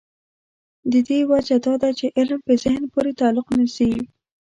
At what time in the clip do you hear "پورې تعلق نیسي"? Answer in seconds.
2.93-3.91